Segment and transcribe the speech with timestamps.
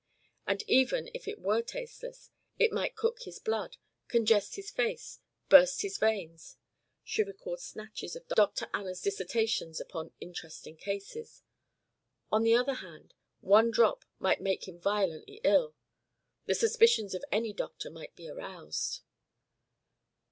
[0.47, 3.77] And even if it were tasteless, it might cook his blood,
[4.07, 6.57] congest his face, burst his veins
[7.03, 8.67] she recalled snatches of Dr.
[8.73, 11.43] Anna's dissertations upon "interesting cases."
[12.31, 15.75] On the other hand, one drop might make him violently ill;
[16.47, 19.01] the suspicions of any doctor might be aroused.